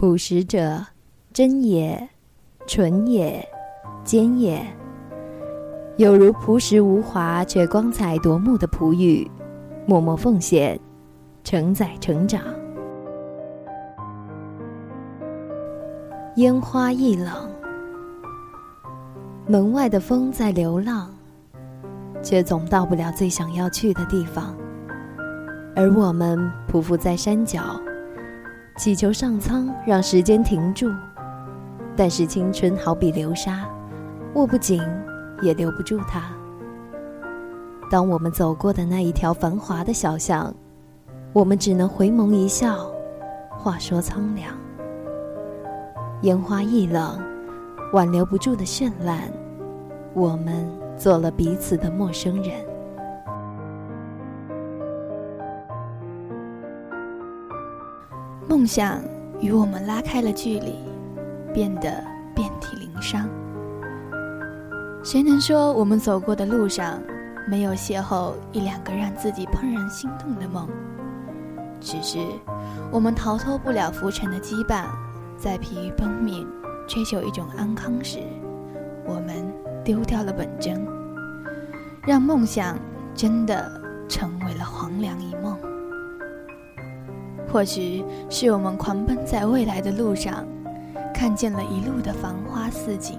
[0.00, 0.82] 朴实者，
[1.30, 2.08] 真也，
[2.66, 3.46] 纯也，
[4.02, 4.58] 坚也。
[5.98, 9.30] 有如朴实无华却光彩夺目的璞玉，
[9.84, 10.80] 默默奉献，
[11.44, 12.40] 承载成长。
[16.36, 17.50] 烟花易冷，
[19.46, 21.14] 门外的风在流浪，
[22.22, 24.56] 却总到不了最想要去的地方。
[25.76, 27.78] 而我们匍匐在山脚，
[28.80, 30.90] 祈求上苍让时间停住，
[31.94, 33.68] 但是青春好比流沙，
[34.32, 34.82] 握不紧。
[35.42, 36.22] 也留不住它。
[37.90, 40.54] 当我们走过的那一条繁华的小巷，
[41.32, 42.90] 我们只能回眸一笑，
[43.50, 44.54] 话说苍凉。
[46.22, 47.18] 烟花易冷，
[47.94, 49.30] 挽留不住的绚烂，
[50.12, 50.66] 我们
[50.98, 52.52] 做了彼此的陌生人。
[58.50, 59.00] 梦想
[59.40, 60.74] 与我们拉开了距离，
[61.54, 63.28] 变得遍体鳞伤。
[65.04, 67.00] 谁能说我们走过的路上
[67.48, 70.68] 没有邂逅一两个让自己怦然心动的梦？
[71.80, 72.18] 只是
[72.90, 74.86] 我们逃脱不了浮沉的羁绊，
[75.38, 76.44] 在疲于奔命
[76.88, 78.18] 追求一种安康时，
[79.04, 79.48] 我们
[79.84, 80.84] 丢掉了本真，
[82.04, 82.76] 让梦想
[83.14, 85.56] 真的成为了黄粱一梦。
[87.52, 90.46] 或许是我们狂奔在未来的路上，
[91.12, 93.18] 看见了一路的繁花似锦，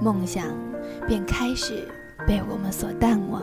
[0.00, 0.44] 梦想。
[1.06, 1.88] 便开始
[2.26, 3.42] 被我们所淡忘。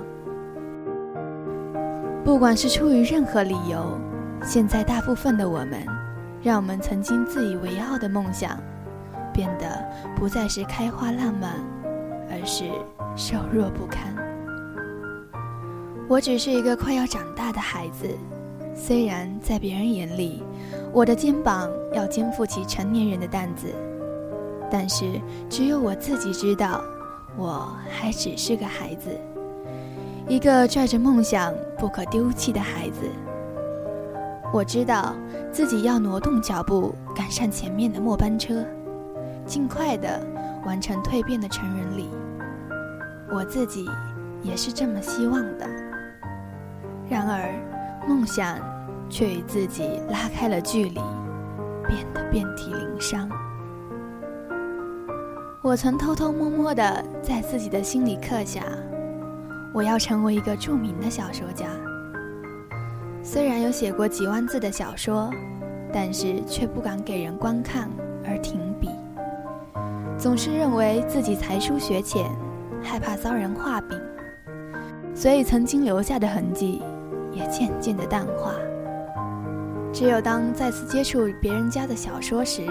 [2.24, 3.98] 不管是出于任何理由，
[4.44, 5.86] 现在大部分的我们，
[6.44, 8.58] 让我们曾经自以为傲的梦想，
[9.34, 9.84] 变得
[10.18, 11.56] 不再是开花烂漫，
[12.30, 12.66] 而是
[13.16, 14.14] 瘦弱不堪。
[16.10, 18.06] 我只是一个快要长大的孩子，
[18.82, 20.42] 虽然在别人眼里，
[20.94, 23.68] 我的肩膀要肩负起成年人的担子，
[24.72, 25.06] 但是
[25.50, 26.82] 只有我自己知道。
[27.38, 29.10] 我还只是个孩子，
[30.28, 33.02] 一个拽着梦想不可丢弃的孩子。
[34.52, 35.16] 我知道
[35.52, 38.66] 自己要挪动脚步，赶上前面的末班车，
[39.46, 40.20] 尽快的
[40.66, 42.10] 完成蜕变的成人礼。
[43.32, 43.86] 我自己
[44.42, 45.68] 也是这么希望的。
[47.08, 47.54] 然而，
[48.10, 48.58] 梦想
[49.08, 51.00] 却与自己拉开了距离，
[51.88, 53.30] 变得遍体鳞伤。
[55.62, 58.64] 我曾偷偷摸摸的在自己的心里刻下，
[59.72, 61.68] 我要成为一个著名的小说家。
[63.22, 65.30] 虽然有写过几万字的小说，
[65.94, 67.88] 但是却不敢给人观看
[68.26, 68.90] 而停笔，
[70.18, 72.26] 总是认为自己才疏学浅，
[72.82, 74.02] 害怕遭人画饼，
[75.14, 76.82] 所以曾经留下的痕迹
[77.32, 78.54] 也渐渐的淡化。
[79.92, 82.66] 只有当再次接触别人家的小说时，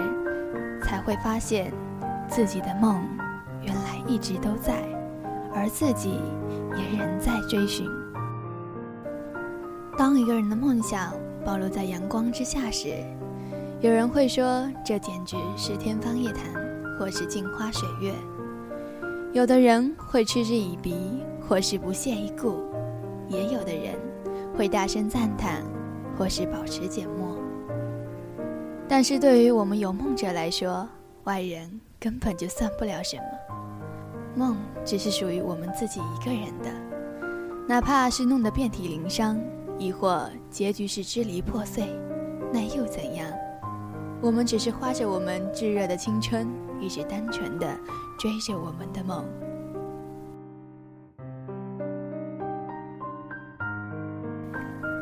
[0.81, 1.71] 才会发现。
[2.31, 3.01] 自己的梦
[3.63, 4.83] 原来一直都在，
[5.51, 6.19] 而自己
[6.77, 7.89] 也仍在追寻。
[9.97, 11.11] 当一个人的梦想
[11.43, 12.93] 暴露在阳光之下时，
[13.81, 16.43] 有人会说这简直是天方夜谭，
[16.99, 18.13] 或是镜花水月；
[19.33, 22.63] 有的人会嗤之以鼻，或是不屑一顾；
[23.27, 23.95] 也有的人
[24.55, 25.63] 会大声赞叹，
[26.17, 27.37] 或是保持缄默。
[28.87, 30.87] 但是对于我们有梦者来说，
[31.23, 31.79] 外人。
[32.01, 33.23] 根本就算不了什么，
[34.33, 34.55] 梦
[34.85, 36.71] 只是属于我们自己一个人的，
[37.67, 39.37] 哪怕是弄得遍体鳞伤，
[39.77, 41.93] 亦或结局是支离破碎，
[42.53, 43.29] 那又怎样？
[44.21, 46.47] 我们只是花着我们炙热的青春，
[46.79, 47.67] 一直单纯的
[48.17, 49.25] 追着我们的梦。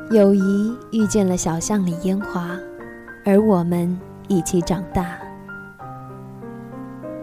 [0.10, 2.58] 友谊遇见了小巷里烟花，
[3.26, 3.94] 而我们
[4.30, 5.18] 一起长大。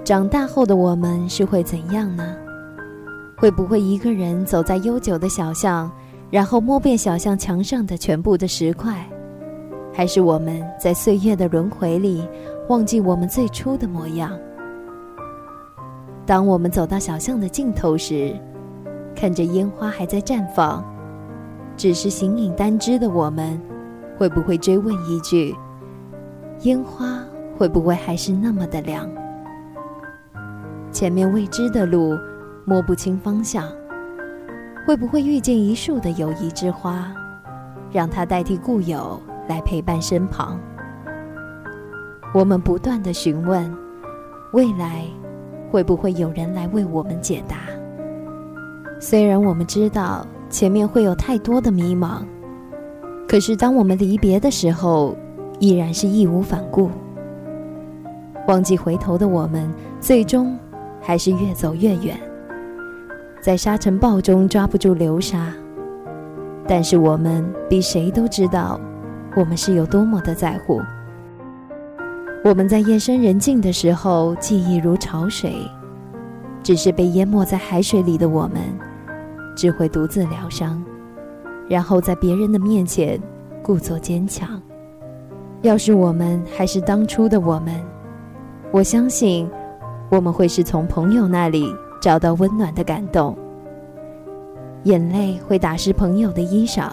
[0.04, 2.36] 长大后的我们是会怎样呢？
[3.38, 5.90] 会不会一个人走在悠久的小巷，
[6.30, 9.02] 然后摸遍小巷墙上的全部的石块？
[9.90, 12.28] 还是我们在岁月的轮回里
[12.68, 14.30] 忘记我们最初的模样？
[16.26, 18.38] 当我们走到小巷的尽头时，
[19.16, 20.84] 看着烟花还在绽放，
[21.76, 23.60] 只是形影单只的我们，
[24.16, 25.54] 会不会追问一句：
[26.60, 27.18] 烟花
[27.56, 29.08] 会不会还是那么的亮？
[30.92, 32.16] 前面未知的路，
[32.64, 33.68] 摸不清方向，
[34.86, 37.12] 会不会遇见一束的友谊之花，
[37.90, 40.58] 让它代替故友来陪伴身旁？
[42.32, 43.76] 我们不断的询问，
[44.52, 45.04] 未来
[45.70, 47.56] 会不会有人来为我们解答？
[49.00, 50.24] 虽然我们知道
[50.54, 52.22] 前面会有太多的迷茫，
[53.26, 55.16] 可是当我们离别的时候，
[55.58, 56.88] 依然是义无反顾，
[58.46, 59.68] 忘记回头的我们，
[60.00, 60.56] 最终
[61.00, 62.16] 还是越走越远，
[63.42, 65.52] 在沙尘暴中抓不住流沙。
[66.68, 68.80] 但是我们比谁都知道，
[69.34, 70.80] 我们是有多么的在乎。
[72.44, 75.68] 我们在夜深人静的时候，记忆如潮水，
[76.62, 78.60] 只是被淹没在海水里的我们，
[79.54, 80.82] 只会独自疗伤，
[81.68, 83.20] 然后在别人的面前
[83.62, 84.60] 故作坚强。
[85.62, 87.74] 要是我们还是当初的我们，
[88.70, 89.48] 我相信
[90.10, 91.66] 我们会是从朋友那里
[92.00, 93.36] 找到温暖的感动。
[94.82, 96.90] 眼泪会打湿朋友的衣裳，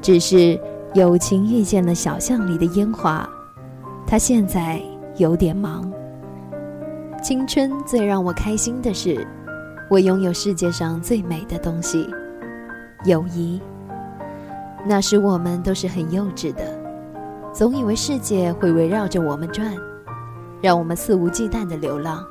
[0.00, 0.56] 只是
[0.94, 3.28] 友情遇见了小巷里的烟花。
[4.06, 4.80] 他现在
[5.16, 5.90] 有点忙。
[7.22, 9.26] 青春最让我开心的是，
[9.90, 12.08] 我拥有世界上最美的东西——
[13.04, 13.60] 友谊。
[14.86, 16.78] 那时我们都是很幼稚的，
[17.52, 19.74] 总以为世界会围绕着我们转，
[20.62, 22.24] 让我们肆无忌惮的流浪。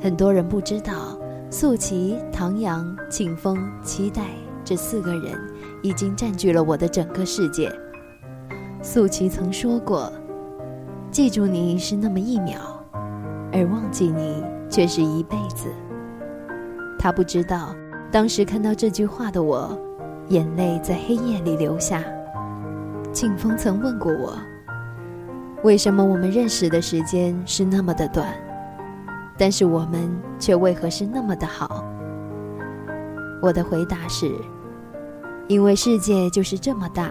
[0.00, 1.18] 很多人不知道。
[1.50, 4.22] 素琪、唐阳、庆丰、期待
[4.64, 5.38] 这四个人
[5.82, 7.70] 已经占据了我的整个世界。
[8.80, 10.10] 素琪曾说过
[11.12, 12.82] ：“记住你是那么一秒，
[13.52, 15.68] 而忘记你却是一辈子。”
[17.02, 17.74] 他不知道，
[18.12, 19.76] 当时看到这句话的我，
[20.28, 22.00] 眼泪在黑夜里流下。
[23.12, 24.38] 庆丰曾问过我
[25.64, 28.32] ：“为什么我们认识的时间是那么的短？”
[29.36, 31.84] 但是我们却为何是那么的好？
[33.42, 34.30] 我的回答是：
[35.48, 37.10] 因为世界就是这么大，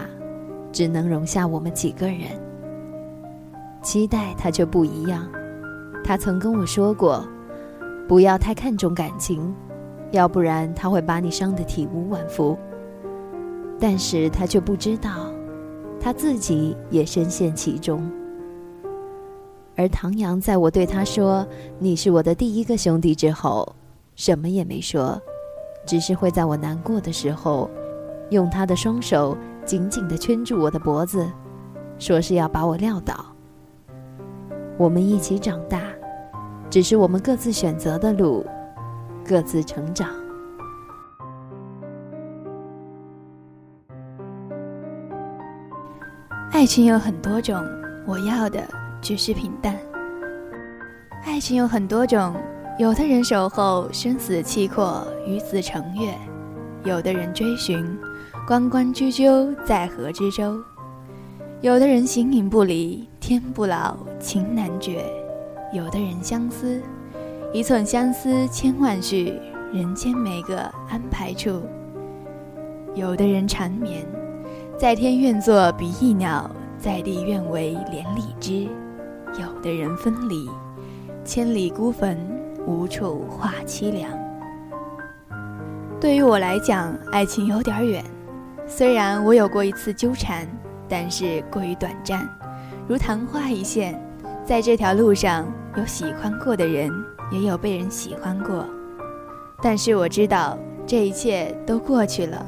[0.72, 2.28] 只能容下我们几个人。
[3.82, 5.28] 期待他却不一样，
[6.02, 7.22] 他曾跟我说过，
[8.08, 9.54] 不要太看重感情，
[10.12, 12.56] 要不然他会把你伤得体无完肤。
[13.80, 15.32] 但是他却不知道，
[15.98, 18.08] 他自己也深陷其中。
[19.74, 21.44] 而唐阳在我对他说
[21.80, 23.66] “你是我的第一个兄弟”之后，
[24.14, 25.20] 什么也没说，
[25.84, 27.68] 只是会在我难过的时候，
[28.30, 31.26] 用他的双手紧紧地圈住我的脖子，
[31.98, 33.34] 说是要把我撂倒。
[34.78, 35.80] 我们一起长大，
[36.70, 38.44] 只是我们各自选择的路，
[39.26, 40.08] 各自成长。
[46.50, 47.64] 爱情有很多种，
[48.06, 48.62] 我要的。
[49.02, 49.76] 只是平淡。
[51.24, 52.36] 爱情有很多种，
[52.78, 56.14] 有的人守候生死契阔，与子成悦；
[56.84, 57.84] 有的人追寻，
[58.46, 60.56] 关关雎鸠，在河之洲；
[61.62, 65.00] 有的人形影不离，天不老，情难绝；
[65.72, 66.80] 有的人相思，
[67.54, 69.38] 一寸相思千万绪，
[69.74, 70.58] 人间每个
[70.88, 71.60] 安排处；
[72.94, 74.06] 有的人缠绵，
[74.78, 78.66] 在天愿作比翼鸟，在地愿为连理枝。
[79.38, 80.48] 有的人分离，
[81.26, 82.18] 千里孤坟，
[82.66, 84.10] 无处话凄凉。
[86.00, 88.02] 对于我来讲，爱情有点远。
[88.66, 90.48] 虽然我有过一次纠缠，
[90.88, 92.26] 但是过于短暂，
[92.88, 94.02] 如昙花一现。
[94.42, 95.46] 在这条路上，
[95.76, 96.90] 有喜欢过的人，
[97.32, 98.64] 也有被人喜欢过。
[99.60, 102.44] 但是我知道，这一切都过去了。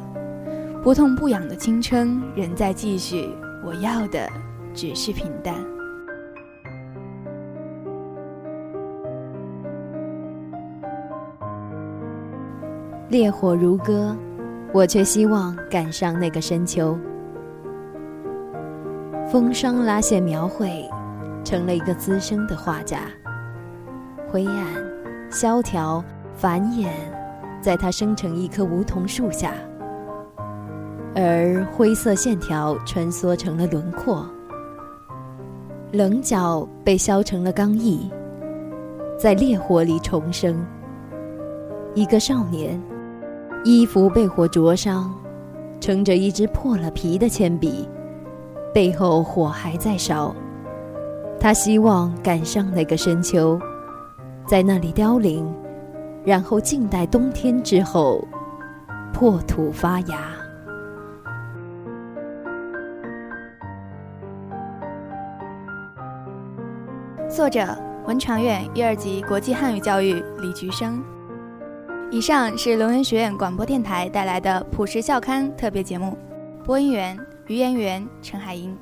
[0.82, 3.28] 不痛不痒的青春仍在继续。
[3.64, 4.28] 我要的，
[4.74, 5.54] 只是平淡。
[13.08, 14.14] 烈火如歌，
[14.72, 16.98] 我却希望赶上那个深秋。
[19.30, 20.84] 风霜拉线描绘，
[21.42, 22.98] 成了一个资深的画家。
[24.34, 24.66] 灰暗、
[25.30, 26.88] 萧条、繁衍，
[27.60, 29.52] 在他生成一棵梧桐树下，
[31.14, 34.28] 而灰色线条穿梭成了轮廓，
[35.92, 38.10] 棱角被削成了刚毅，
[39.16, 40.66] 在烈火里重生。
[41.94, 42.82] 一个少年。
[43.62, 45.14] 衣服被火灼伤，
[45.80, 47.88] 撑着一支破了皮的铅笔，
[48.74, 50.34] 背后火还在烧。
[51.38, 53.58] 他希望赶上那个深秋，
[54.46, 55.50] 在那里凋零，
[56.22, 58.22] 然后静待冬天之后
[59.12, 60.18] 破土发芽。
[67.26, 67.66] 作者：
[68.06, 71.02] 文传院一二级国际汉语教育李菊生。
[72.10, 76.16] 以上是龙岩学院广播电台带来的《朴实校刊》特别节目，
[76.64, 78.76] 播音员于言元、陈海英。